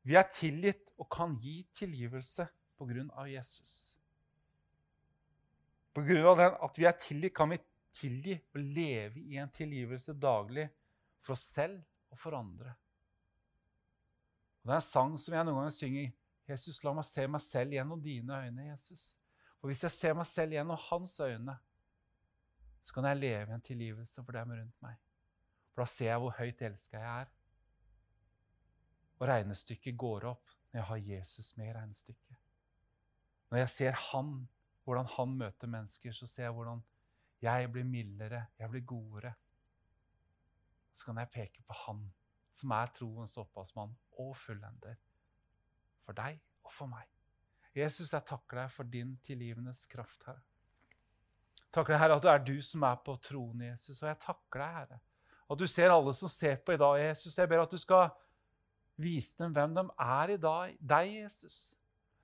Vi 0.06 0.14
er 0.14 0.28
tilgitt 0.30 0.92
og 1.00 1.08
kan 1.10 1.34
gi 1.42 1.60
tilgivelse 1.74 2.46
på 2.78 2.86
grunn 2.86 3.08
av 3.18 3.30
Jesus. 3.30 3.96
På 5.96 6.04
grunn 6.04 6.28
av 6.28 6.38
den 6.38 6.58
at 6.68 6.78
vi 6.78 6.86
er 6.86 6.98
tilgitt, 7.00 7.34
kan 7.34 7.50
vi 7.50 7.58
tilgi 7.96 8.36
og 8.36 8.60
leve 8.60 9.22
i 9.24 9.38
en 9.40 9.50
tilgivelse 9.54 10.14
daglig 10.20 10.68
for 11.24 11.34
oss 11.34 11.46
selv 11.54 11.80
og 12.12 12.20
for 12.20 12.36
andre. 12.36 12.74
Og 14.66 14.70
Det 14.70 14.74
er 14.74 14.80
en 14.80 14.82
sang 14.82 15.12
som 15.22 15.34
jeg 15.36 15.46
noen 15.46 15.60
ganger 15.60 15.74
synger. 15.76 16.06
Jesus, 16.50 16.80
la 16.82 16.92
meg 16.96 17.04
se 17.06 17.24
meg 17.30 17.42
selv 17.46 17.74
gjennom 17.76 18.00
dine 18.02 18.38
øyne, 18.42 18.64
Jesus. 18.72 19.04
For 19.60 19.70
hvis 19.70 19.84
jeg 19.86 19.94
ser 19.94 20.16
meg 20.18 20.26
selv 20.26 20.56
gjennom 20.56 20.80
hans 20.88 21.14
øyne, 21.22 21.54
så 22.82 22.96
kan 22.96 23.06
jeg 23.06 23.20
leve 23.20 23.52
i 23.52 23.54
en 23.54 23.62
tilgivelse 23.62 24.24
for 24.26 24.34
dem 24.34 24.56
rundt 24.56 24.82
meg. 24.82 24.98
For 25.70 25.84
da 25.84 25.86
ser 25.92 26.10
jeg 26.10 26.18
hvor 26.24 26.34
høyt 26.40 26.66
elska 26.66 26.98
jeg 26.98 27.22
er. 27.22 27.32
Og 29.20 29.28
regnestykket 29.30 29.98
går 30.02 30.28
opp 30.32 30.58
når 30.72 30.80
jeg 30.80 30.88
har 30.90 31.06
Jesus 31.12 31.54
med 31.56 31.70
i 31.70 31.78
regnestykket. 31.78 32.42
Når 33.50 33.62
jeg 33.62 33.74
ser 33.76 34.02
han, 34.10 34.36
hvordan 34.82 35.14
han 35.14 35.40
møter 35.46 35.74
mennesker, 35.78 36.10
så 36.10 36.26
ser 36.26 36.48
jeg 36.48 36.58
hvordan 36.58 36.82
jeg 37.46 37.70
blir 37.70 37.86
mildere, 37.86 38.48
jeg 38.58 38.74
blir 38.74 38.86
godere. 38.98 39.36
Så 40.90 41.06
kan 41.06 41.22
jeg 41.22 41.34
peke 41.38 41.62
på 41.62 41.82
han 41.86 42.08
som 42.56 42.72
er 42.72 42.92
troens 42.96 43.36
opphavsmann 43.40 43.92
og 44.22 44.32
fullender. 44.40 44.96
For 46.06 46.16
deg 46.16 46.40
og 46.64 46.72
for 46.72 46.90
meg. 46.90 47.06
Jesus, 47.76 48.12
jeg 48.12 48.24
takker 48.24 48.62
deg 48.62 48.72
for 48.72 48.88
din 48.88 49.16
tilgivendes 49.26 49.84
kraft, 49.90 50.22
Herre. 50.24 50.42
Takker 51.74 51.92
deg, 51.92 52.00
Herre, 52.00 52.16
at 52.16 52.24
det 52.24 52.32
er 52.32 52.44
du 52.46 52.54
som 52.64 52.86
er 52.88 53.00
på 53.04 53.16
tronen, 53.20 53.66
Jesus. 53.68 54.00
Og 54.00 54.08
jeg 54.08 54.20
takker 54.22 54.62
deg, 54.62 54.78
Herre, 54.78 55.00
at 55.46 55.60
du 55.60 55.66
ser 55.68 55.92
alle 55.92 56.14
som 56.16 56.32
ser 56.32 56.56
på 56.64 56.72
i 56.72 56.80
dag, 56.80 57.00
Jesus. 57.02 57.36
Jeg 57.36 57.50
ber 57.50 57.66
at 57.66 57.74
du 57.74 57.78
skal 57.78 58.08
Vise 58.96 59.34
dem 59.36 59.52
hvem 59.52 59.74
de 59.76 59.82
er 60.00 60.30
i 60.32 60.36
dag, 60.40 60.76
deg, 60.80 61.10
Jesus. 61.20 61.56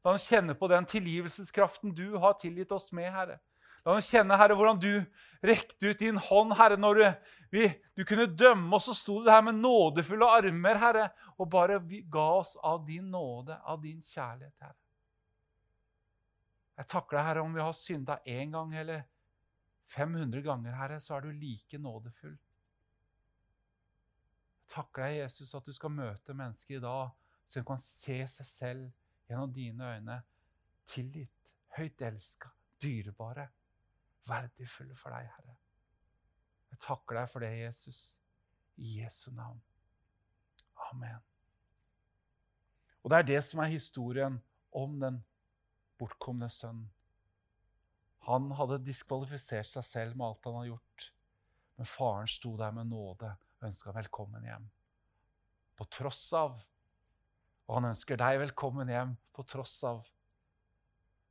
La 0.02 0.14
dem 0.14 0.22
kjenne 0.24 0.54
på 0.56 0.68
den 0.72 0.86
tilgivelseskraften 0.88 1.92
du 1.94 2.16
har 2.18 2.38
tilgitt 2.40 2.72
oss 2.72 2.88
med, 2.96 3.10
Herre. 3.12 3.36
La 3.82 3.96
dem 3.96 4.04
kjenne, 4.06 4.38
Herre, 4.38 4.56
hvordan 4.58 4.78
du 4.82 4.92
rekte 5.42 5.88
ut 5.90 5.98
din 5.98 6.20
hånd, 6.28 6.54
Herre, 6.58 6.76
når 6.78 7.00
du, 7.00 7.02
vi, 7.54 7.66
du 7.98 8.04
kunne 8.06 8.28
dømme 8.30 8.76
oss. 8.78 8.86
Så 8.90 8.94
sto 8.98 9.18
du 9.22 9.30
her 9.30 9.42
med 9.42 9.58
nådefulle 9.58 10.28
armer, 10.38 10.78
Herre, 10.78 11.08
og 11.38 11.50
bare 11.50 11.80
ga 12.12 12.28
oss 12.38 12.54
av 12.62 12.84
din 12.86 13.10
nåde, 13.10 13.58
av 13.58 13.82
din 13.82 13.98
kjærlighet, 14.02 14.54
Herre. 14.62 14.78
Jeg 16.78 16.88
takker 16.88 17.18
deg, 17.18 17.26
Herre, 17.26 17.42
om 17.42 17.52
vi 17.54 17.62
har 17.62 17.74
synda 17.76 18.20
én 18.26 18.54
gang 18.54 18.72
eller 18.78 19.04
500 19.92 20.40
ganger, 20.46 20.78
Herre, 20.78 21.02
så 21.02 21.18
er 21.18 21.26
du 21.26 21.34
like 21.36 21.78
nådefull 21.78 22.38
takker 24.72 25.04
deg, 25.04 25.18
Jesus, 25.20 25.52
at 25.54 25.66
du 25.66 25.74
skal 25.76 25.92
møte 25.92 26.36
mennesker 26.36 26.78
i 26.78 26.82
dag 26.82 27.10
de 27.52 27.60
kan 27.68 27.80
se 27.84 28.16
seg 28.32 28.48
selv 28.48 28.84
gjennom 29.28 29.50
dine 29.52 29.90
øyne. 29.96 30.14
Tilgitt, 30.88 31.50
høyt 31.76 32.00
elska, 32.04 32.48
dyrebare, 32.80 33.44
verdifulle 34.28 34.96
for 34.98 35.14
deg, 35.14 35.28
Herre. 35.36 35.56
Jeg 36.72 36.80
takker 36.84 37.18
deg 37.18 37.28
for 37.30 37.44
det, 37.44 37.52
Jesus. 37.58 38.00
I 38.80 39.02
Jesu 39.02 39.30
navn. 39.36 39.60
Amen. 40.90 41.20
Og 43.02 43.10
det 43.10 43.18
er 43.18 43.28
det 43.28 43.40
som 43.44 43.60
er 43.62 43.72
historien 43.72 44.38
om 44.72 44.98
den 45.02 45.20
bortkomne 46.00 46.48
sønnen. 46.50 46.88
Han 48.28 48.52
hadde 48.54 48.84
diskvalifisert 48.86 49.66
seg 49.66 49.86
selv 49.86 50.16
med 50.16 50.28
alt 50.28 50.46
han 50.46 50.60
hadde 50.60 50.70
gjort. 50.70 51.08
Men 51.78 51.88
faren 51.90 52.30
sto 52.30 52.54
der 52.60 52.74
med 52.76 52.86
nåde 52.92 53.32
og 53.34 53.66
ønska 53.66 53.94
velkommen 53.96 54.46
hjem. 54.46 54.68
På 55.74 55.88
tross 55.90 56.28
av. 56.38 56.60
Og 57.66 57.78
han 57.78 57.90
ønsker 57.90 58.20
deg 58.20 58.38
velkommen 58.44 58.90
hjem 58.92 59.16
på 59.34 59.44
tross 59.50 59.74
av. 59.88 60.04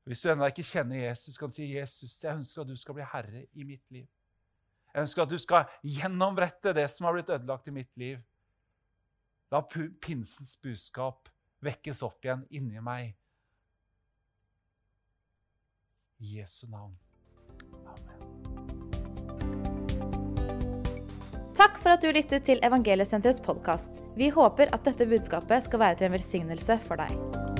Hvis 0.03 0.23
du 0.23 0.31
ennå 0.31 0.47
ikke 0.49 0.65
kjenner 0.65 1.03
Jesus, 1.03 1.37
kan 1.37 1.49
du 1.49 1.55
si, 1.55 1.67
'Jesus, 1.73 2.23
jeg 2.23 2.35
ønsker 2.35 2.61
at 2.61 2.67
du 2.67 2.75
skal 2.75 2.93
bli 2.97 3.03
herre 3.03 3.45
i 3.53 3.63
mitt 3.63 3.91
liv.' 3.91 4.07
Jeg 4.93 5.01
ønsker 5.01 5.21
at 5.23 5.29
du 5.29 5.37
skal 5.37 5.69
gjennombrette 5.83 6.73
det 6.73 6.89
som 6.91 7.05
har 7.05 7.13
blitt 7.13 7.29
ødelagt 7.29 7.67
i 7.67 7.71
mitt 7.71 7.97
liv. 7.97 8.17
La 9.51 9.61
pinsens 10.01 10.57
budskap 10.57 11.29
vekkes 11.63 12.01
opp 12.03 12.25
igjen 12.25 12.43
inni 12.49 12.81
meg. 12.83 13.15
I 16.19 16.39
Jesu 16.39 16.67
navn. 16.67 16.93
Amen. 17.87 18.21
Takk 21.61 21.77
for 21.77 21.93
at 21.93 22.01
du 22.01 22.09
lyttet 22.09 22.47
til 22.47 22.59
Evangeliesenterets 22.65 23.41
podkast. 23.45 24.01
Vi 24.17 24.31
håper 24.33 24.73
at 24.73 24.85
dette 24.87 25.05
budskapet 25.05 25.67
skal 25.67 25.79
være 25.79 25.99
til 25.99 26.09
en 26.09 26.17
velsignelse 26.17 26.79
for 26.87 27.03
deg. 27.03 27.50